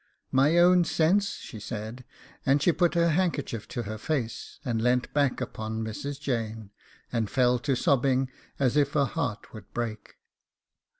'My 0.31 0.57
own 0.57 0.83
sense,' 0.83 1.35
she 1.35 1.59
said, 1.59 2.03
and 2.43 2.59
she 2.59 2.71
put 2.71 2.95
her 2.95 3.09
handkerchief 3.09 3.67
to 3.67 3.83
her 3.83 3.99
face, 3.99 4.59
and 4.65 4.81
leant 4.81 5.13
back 5.13 5.39
upon 5.39 5.83
Mrs. 5.83 6.19
Jane, 6.19 6.71
and 7.11 7.29
fell 7.29 7.59
to 7.59 7.75
sobbing 7.75 8.27
as 8.57 8.75
if 8.75 8.93
her 8.93 9.05
heart 9.05 9.53
would 9.53 9.71
break. 9.75 10.15